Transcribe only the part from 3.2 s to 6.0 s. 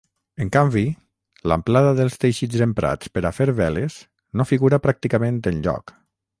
a fer veles no figura pràcticament enlloc.